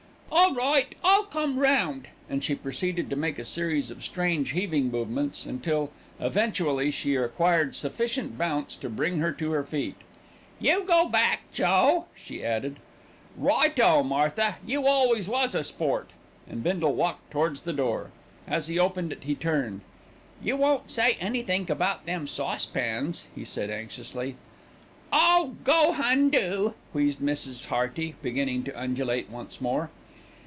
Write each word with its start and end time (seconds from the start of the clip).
"All 0.33 0.55
right, 0.55 0.95
I'll 1.03 1.25
come 1.25 1.59
round," 1.59 2.07
and 2.29 2.43
she 2.43 2.55
proceeded 2.55 3.09
to 3.09 3.15
make 3.15 3.37
a 3.37 3.45
series 3.45 3.91
of 3.91 4.03
strange 4.03 4.51
heaving 4.51 4.89
movements 4.89 5.45
until, 5.45 5.91
eventually, 6.19 6.89
she 6.89 7.15
acquired 7.15 7.75
sufficient 7.75 8.37
bounce 8.37 8.75
to 8.77 8.89
bring 8.89 9.19
her 9.19 9.31
to 9.33 9.51
her 9.51 9.63
feet. 9.63 9.95
"You 10.59 10.83
go 10.83 11.07
back, 11.07 11.41
Joe," 11.53 12.05
she 12.15 12.43
added. 12.43 12.77
"Righto, 13.37 14.03
Martha! 14.03 14.57
You 14.65 14.87
always 14.87 15.29
was 15.29 15.53
a 15.53 15.63
sport," 15.63 16.09
and 16.49 16.63
Bindle 16.63 16.95
walked 16.95 17.31
towards 17.31 17.63
the 17.63 17.73
door. 17.73 18.11
As 18.47 18.67
he 18.67 18.79
opened 18.79 19.11
it 19.13 19.23
he 19.23 19.35
turned. 19.35 19.81
"You 20.41 20.57
won't 20.57 20.91
say 20.91 21.13
anythink 21.19 21.69
about 21.69 22.05
them 22.05 22.25
saucepans," 22.25 23.27
he 23.35 23.45
said 23.45 23.69
anxiously. 23.69 24.35
"Oh! 25.13 25.55
go 25.63 25.93
hon, 25.93 26.29
do," 26.29 26.73
wheezed 26.93 27.19
Mrs. 27.19 27.65
Hearty, 27.67 28.15
beginning 28.21 28.63
to 28.65 28.81
undulate 28.81 29.29
once 29.29 29.61
more. 29.61 29.89